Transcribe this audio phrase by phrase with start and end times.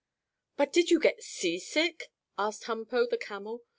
[0.57, 3.61] "But did you get seasick?" asked Humpo, the camel.